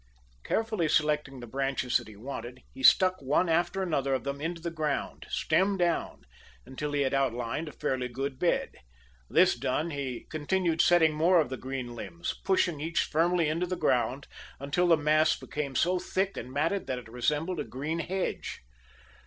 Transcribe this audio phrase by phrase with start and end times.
[0.43, 4.59] Carefully selecting the branches that he wanted, he stuck one after another of them into
[4.59, 6.23] the ground, stem down,
[6.65, 8.77] until he had outlined a fairly good bed.
[9.29, 13.75] This done, he continued setting more of the green limbs, pushing each firmly into the
[13.77, 14.27] ground
[14.59, 18.61] until the mass became so thick and matted that it resembled a green hedge.